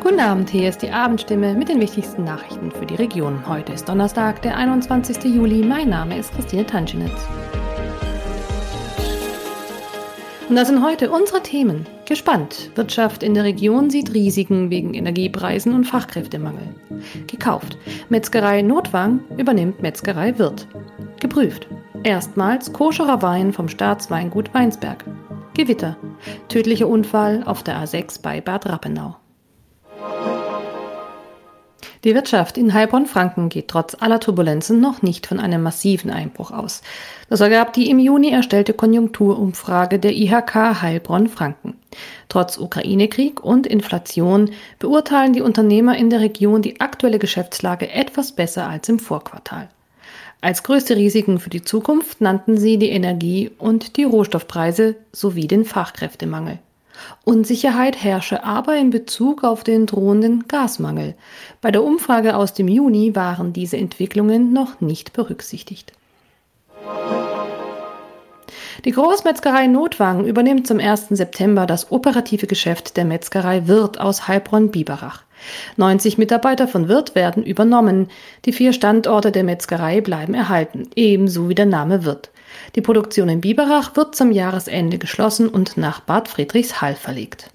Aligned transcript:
Guten 0.00 0.20
Abend, 0.20 0.48
hier 0.48 0.70
ist 0.70 0.80
die 0.80 0.90
Abendstimme 0.90 1.54
mit 1.54 1.68
den 1.68 1.80
wichtigsten 1.80 2.24
Nachrichten 2.24 2.70
für 2.70 2.86
die 2.86 2.94
Region. 2.94 3.46
Heute 3.46 3.74
ist 3.74 3.86
Donnerstag, 3.86 4.40
der 4.40 4.56
21. 4.56 5.22
Juli. 5.24 5.62
Mein 5.62 5.90
Name 5.90 6.18
ist 6.18 6.32
Christine 6.34 6.64
Tanschinitz. 6.64 7.28
Und 10.48 10.56
das 10.56 10.68
sind 10.68 10.82
heute 10.82 11.10
unsere 11.10 11.42
Themen. 11.42 11.86
Gespannt. 12.06 12.70
Wirtschaft 12.74 13.22
in 13.22 13.34
der 13.34 13.44
Region 13.44 13.90
sieht 13.90 14.14
Risiken 14.14 14.70
wegen 14.70 14.94
Energiepreisen 14.94 15.74
und 15.74 15.84
Fachkräftemangel. 15.84 16.74
Gekauft. 17.26 17.76
Metzgerei 18.08 18.62
Notwang 18.62 19.20
übernimmt 19.36 19.82
Metzgerei 19.82 20.38
Wirt. 20.38 20.66
Geprüft. 21.20 21.68
Erstmals 22.02 22.72
koscherer 22.72 23.20
Wein 23.20 23.52
vom 23.52 23.68
Staatsweingut 23.68 24.54
Weinsberg. 24.54 25.04
Gewitter. 25.52 25.98
Tödlicher 26.48 26.88
Unfall 26.88 27.42
auf 27.44 27.62
der 27.62 27.84
A6 27.84 28.22
bei 28.22 28.40
Bad 28.40 28.66
Rappenau. 28.66 29.19
Die 32.02 32.14
Wirtschaft 32.14 32.56
in 32.56 32.72
Heilbronn-Franken 32.72 33.50
geht 33.50 33.68
trotz 33.68 33.94
aller 34.00 34.20
Turbulenzen 34.20 34.80
noch 34.80 35.02
nicht 35.02 35.26
von 35.26 35.38
einem 35.38 35.62
massiven 35.62 36.10
Einbruch 36.10 36.50
aus. 36.50 36.80
Das 37.28 37.40
ergab 37.40 37.74
die 37.74 37.90
im 37.90 37.98
Juni 37.98 38.30
erstellte 38.30 38.72
Konjunkturumfrage 38.72 39.98
der 39.98 40.12
IHK 40.12 40.80
Heilbronn-Franken. 40.80 41.74
Trotz 42.30 42.56
Ukraine-Krieg 42.56 43.44
und 43.44 43.66
Inflation 43.66 44.50
beurteilen 44.78 45.34
die 45.34 45.42
Unternehmer 45.42 45.98
in 45.98 46.08
der 46.08 46.20
Region 46.20 46.62
die 46.62 46.80
aktuelle 46.80 47.18
Geschäftslage 47.18 47.90
etwas 47.90 48.32
besser 48.32 48.66
als 48.66 48.88
im 48.88 48.98
Vorquartal. 48.98 49.68
Als 50.40 50.62
größte 50.62 50.96
Risiken 50.96 51.38
für 51.38 51.50
die 51.50 51.62
Zukunft 51.62 52.22
nannten 52.22 52.56
sie 52.56 52.78
die 52.78 52.88
Energie- 52.88 53.50
und 53.58 53.98
die 53.98 54.04
Rohstoffpreise 54.04 54.96
sowie 55.12 55.46
den 55.46 55.66
Fachkräftemangel. 55.66 56.60
Unsicherheit 57.24 58.02
herrsche 58.02 58.44
aber 58.44 58.76
in 58.76 58.90
Bezug 58.90 59.44
auf 59.44 59.64
den 59.64 59.86
drohenden 59.86 60.46
Gasmangel. 60.48 61.14
Bei 61.60 61.70
der 61.70 61.82
Umfrage 61.82 62.36
aus 62.36 62.54
dem 62.54 62.68
Juni 62.68 63.14
waren 63.14 63.52
diese 63.52 63.76
Entwicklungen 63.76 64.52
noch 64.52 64.80
nicht 64.80 65.12
berücksichtigt. 65.12 65.92
Die 68.84 68.92
Großmetzgerei 68.92 69.66
Notwang 69.66 70.24
übernimmt 70.24 70.66
zum 70.66 70.80
1. 70.80 71.08
September 71.10 71.66
das 71.66 71.92
operative 71.92 72.46
Geschäft 72.46 72.96
der 72.96 73.04
Metzgerei 73.04 73.66
Wirth 73.66 74.00
aus 74.00 74.26
Heilbronn-Biberach. 74.26 75.22
90 75.76 76.16
Mitarbeiter 76.16 76.66
von 76.66 76.88
Wirth 76.88 77.14
werden 77.14 77.42
übernommen. 77.42 78.08
Die 78.46 78.52
vier 78.52 78.72
Standorte 78.72 79.32
der 79.32 79.44
Metzgerei 79.44 80.00
bleiben 80.00 80.34
erhalten, 80.34 80.88
ebenso 80.96 81.48
wie 81.48 81.54
der 81.54 81.66
Name 81.66 82.04
Wirth. 82.04 82.30
Die 82.74 82.80
Produktion 82.80 83.28
in 83.28 83.40
Biberach 83.40 83.96
wird 83.96 84.14
zum 84.14 84.32
Jahresende 84.32 84.98
geschlossen 84.98 85.48
und 85.48 85.76
nach 85.76 86.00
Bad 86.00 86.28
Friedrichshall 86.28 86.94
verlegt. 86.94 87.50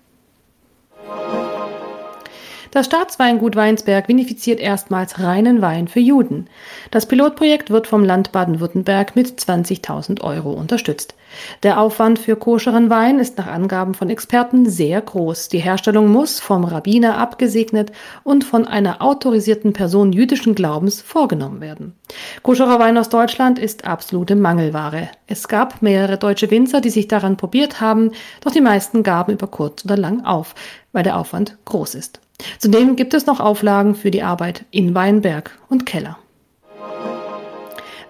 Das 2.75 2.87
Staatsweingut 2.87 3.55
Weinsberg 3.55 4.09
vinifiziert 4.09 4.59
erstmals 4.59 5.21
reinen 5.21 5.61
Wein 5.61 5.87
für 5.87 6.01
Juden. 6.01 6.49
Das 6.91 7.05
Pilotprojekt 7.05 7.69
wird 7.69 7.87
vom 7.87 8.03
Land 8.03 8.33
Baden-Württemberg 8.33 9.15
mit 9.15 9.29
20.000 9.29 10.19
Euro 10.19 10.51
unterstützt. 10.51 11.15
Der 11.63 11.79
Aufwand 11.79 12.19
für 12.19 12.35
koscheren 12.35 12.89
Wein 12.89 13.19
ist 13.19 13.37
nach 13.37 13.47
Angaben 13.47 13.93
von 13.93 14.09
Experten 14.09 14.69
sehr 14.69 14.99
groß. 14.99 15.47
Die 15.47 15.59
Herstellung 15.59 16.09
muss 16.09 16.41
vom 16.41 16.65
Rabbiner 16.65 17.17
abgesegnet 17.17 17.93
und 18.25 18.43
von 18.43 18.67
einer 18.67 19.01
autorisierten 19.01 19.71
Person 19.71 20.11
jüdischen 20.11 20.53
Glaubens 20.53 20.99
vorgenommen 20.99 21.61
werden. 21.61 21.95
Koscherer 22.43 22.77
Wein 22.77 22.97
aus 22.97 23.07
Deutschland 23.07 23.57
ist 23.57 23.85
absolute 23.85 24.35
Mangelware. 24.35 25.07
Es 25.27 25.47
gab 25.47 25.81
mehrere 25.81 26.17
deutsche 26.17 26.51
Winzer, 26.51 26.81
die 26.81 26.89
sich 26.89 27.07
daran 27.07 27.37
probiert 27.37 27.79
haben, 27.79 28.11
doch 28.41 28.51
die 28.51 28.59
meisten 28.59 29.01
gaben 29.01 29.31
über 29.31 29.47
kurz 29.47 29.85
oder 29.85 29.95
lang 29.95 30.25
auf, 30.25 30.55
weil 30.91 31.03
der 31.03 31.17
Aufwand 31.17 31.57
groß 31.63 31.95
ist. 31.95 32.19
Zudem 32.59 32.95
gibt 32.95 33.13
es 33.13 33.25
noch 33.25 33.39
Auflagen 33.39 33.95
für 33.95 34.11
die 34.11 34.23
Arbeit 34.23 34.65
in 34.71 34.95
Weinberg 34.95 35.57
und 35.69 35.85
Keller. 35.85 36.17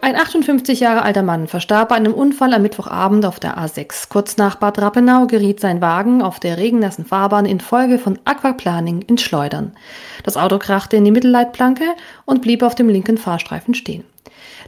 Ein 0.05 0.15
58 0.15 0.81
Jahre 0.81 1.01
alter 1.01 1.23
Mann 1.23 1.47
verstarb 1.47 1.89
bei 1.89 1.95
einem 1.95 2.13
Unfall 2.13 2.53
am 2.53 2.61
Mittwochabend 2.61 3.25
auf 3.25 3.39
der 3.39 3.57
A6. 3.57 4.07
Kurz 4.07 4.37
nach 4.37 4.53
Bad 4.53 4.77
Rappenau 4.77 5.25
geriet 5.25 5.59
sein 5.59 5.81
Wagen 5.81 6.21
auf 6.21 6.39
der 6.39 6.59
regennassen 6.59 7.05
Fahrbahn 7.05 7.47
infolge 7.47 7.97
von 7.97 8.19
Aquaplaning 8.23 9.01
ins 9.01 9.23
Schleudern. 9.23 9.71
Das 10.21 10.37
Auto 10.37 10.59
krachte 10.59 10.95
in 10.95 11.05
die 11.05 11.11
Mittelleitplanke 11.11 11.85
und 12.25 12.43
blieb 12.43 12.61
auf 12.61 12.75
dem 12.75 12.87
linken 12.87 13.17
Fahrstreifen 13.17 13.73
stehen. 13.73 14.03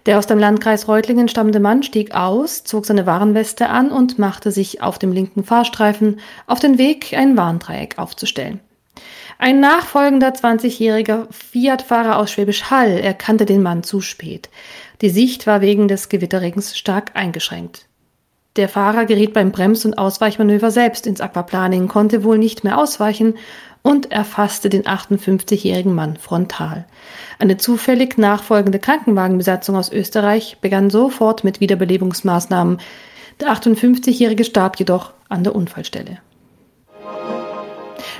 Der 0.08 0.18
aus 0.18 0.26
dem 0.26 0.40
Landkreis 0.40 0.88
Reutlingen 0.88 1.28
stammende 1.28 1.60
Mann 1.60 1.84
stieg 1.84 2.16
aus, 2.16 2.64
zog 2.64 2.88
seine 2.88 3.06
Warnweste 3.06 3.70
an 3.70 3.92
und 3.92 4.18
machte 4.18 4.52
sich 4.52 4.82
auf 4.82 4.98
dem 4.98 5.12
linken 5.12 5.44
Fahrstreifen 5.44 6.20
auf 6.48 6.60
den 6.60 6.80
Weg, 6.80 7.14
ein 7.16 7.38
Warndreieck 7.38 8.00
aufzustellen. 8.00 8.60
Ein 9.40 9.60
nachfolgender 9.60 10.30
20-jähriger 10.30 11.28
Fiat-Fahrer 11.32 12.18
aus 12.18 12.32
Schwäbisch 12.32 12.72
Hall 12.72 12.98
erkannte 12.98 13.46
den 13.46 13.62
Mann 13.62 13.84
zu 13.84 14.02
spät. 14.02 14.50
Die 15.02 15.12
Sicht 15.12 15.46
war 15.46 15.62
wegen 15.62 15.88
des 15.88 16.10
Gewitterregens 16.10 16.76
stark 16.76 17.12
eingeschränkt. 17.14 17.86
Der 18.56 18.68
Fahrer 18.68 19.06
geriet 19.06 19.34
beim 19.34 19.52
Brems- 19.52 19.86
und 19.86 20.00
Ausweichmanöver 20.00 20.72
selbst 20.72 21.06
ins 21.06 21.22
Aquaplaning, 21.22 21.88
konnte 21.88 22.24
wohl 22.24 22.40
nicht 22.40 22.64
mehr 22.64 22.80
ausweichen 22.80 23.36
und 23.84 24.12
erfasste 24.12 24.70
den 24.70 24.84
58-jährigen 24.84 25.94
Mann 25.94 26.18
frontal. 26.18 26.86
Eine 27.38 27.58
zufällig 27.58 28.18
nachfolgende 28.18 28.80
Krankenwagenbesatzung 28.80 29.76
aus 29.76 29.92
Österreich 29.92 30.58
begann 30.62 30.90
sofort 30.90 31.44
mit 31.44 31.60
Wiederbelebungsmaßnahmen. 31.60 32.80
Der 33.40 33.50
58-jährige 33.50 34.44
starb 34.44 34.80
jedoch 34.80 35.14
an 35.30 35.44
der 35.44 35.56
Unfallstelle. 35.56 36.18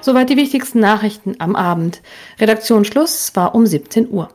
Soweit 0.02 0.30
die 0.30 0.38
wichtigsten 0.38 0.80
Nachrichten 0.80 1.36
am 1.40 1.56
Abend. 1.56 2.02
Redaktionsschluss 2.40 3.36
war 3.36 3.56
um 3.56 3.66
17 3.66 4.10
Uhr. 4.10 4.30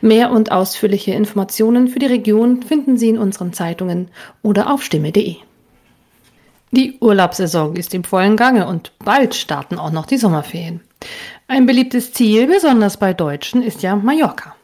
Mehr 0.00 0.30
und 0.30 0.50
ausführliche 0.52 1.12
Informationen 1.12 1.88
für 1.88 1.98
die 1.98 2.06
Region 2.06 2.62
finden 2.62 2.98
Sie 2.98 3.08
in 3.08 3.18
unseren 3.18 3.52
Zeitungen 3.52 4.08
oder 4.42 4.72
auf 4.72 4.82
stimme.de. 4.82 5.36
Die 6.70 6.98
Urlaubssaison 7.00 7.76
ist 7.76 7.94
im 7.94 8.04
vollen 8.04 8.36
Gange 8.36 8.66
und 8.66 8.92
bald 8.98 9.34
starten 9.34 9.78
auch 9.78 9.90
noch 9.90 10.06
die 10.06 10.18
Sommerferien. 10.18 10.80
Ein 11.46 11.64
beliebtes 11.64 12.12
Ziel, 12.12 12.46
besonders 12.46 12.98
bei 12.98 13.14
Deutschen, 13.14 13.62
ist 13.62 13.82
ja 13.82 13.96
Mallorca. 13.96 14.54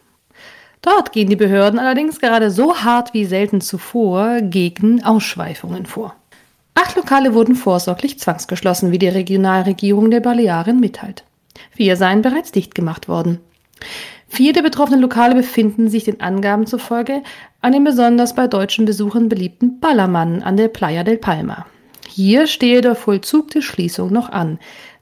Dort 0.82 1.12
gehen 1.12 1.30
die 1.30 1.36
Behörden 1.36 1.78
allerdings 1.78 2.20
gerade 2.20 2.50
so 2.50 2.76
hart 2.76 3.14
wie 3.14 3.24
selten 3.24 3.62
zuvor 3.62 4.42
gegen 4.42 5.02
Ausschweifungen 5.02 5.86
vor. 5.86 6.14
Acht 6.74 6.96
Lokale 6.96 7.34
wurden 7.34 7.54
vorsorglich 7.54 8.18
zwangsgeschlossen, 8.18 8.90
wie 8.90 8.98
die 8.98 9.08
Regionalregierung 9.08 10.10
der 10.10 10.20
Balearen 10.20 10.80
mitteilt. 10.80 11.24
Vier 11.70 11.96
seien 11.96 12.22
bereits 12.22 12.52
dicht 12.52 12.74
gemacht 12.74 13.08
worden. 13.08 13.40
Vier 14.26 14.52
der 14.52 14.62
betroffenen 14.62 15.00
Lokale 15.00 15.36
befinden 15.36 15.88
sich 15.88 16.04
den 16.04 16.20
Angaben 16.20 16.66
zufolge 16.66 17.22
an 17.60 17.72
dem 17.72 17.84
besonders 17.84 18.34
bei 18.34 18.48
deutschen 18.48 18.84
Besuchern 18.84 19.28
beliebten 19.28 19.78
Ballermann 19.78 20.42
an 20.42 20.56
der 20.56 20.68
Playa 20.68 21.04
del 21.04 21.18
Palma. 21.18 21.66
Hier 22.08 22.46
stehe 22.46 22.80
der 22.80 22.94
Vollzug 22.94 23.50
der 23.50 23.62
Schließung 23.62 24.12
noch 24.12 24.28
an. 24.28 24.58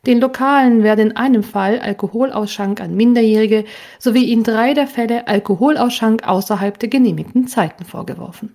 Den 0.07 0.21
Lokalen 0.21 0.83
werde 0.83 1.03
in 1.03 1.17
einem 1.17 1.43
Fall 1.43 1.79
Alkoholausschank 1.79 2.81
an 2.81 2.95
Minderjährige 2.95 3.65
sowie 3.99 4.33
in 4.33 4.43
drei 4.43 4.75
der 4.75 4.87
Fälle 4.87 5.27
Alkoholausschank 5.29 6.27
außerhalb 6.27 6.79
der 6.79 6.89
genehmigten 6.89 7.47
Zeiten 7.47 7.85
vorgeworfen. 7.85 8.55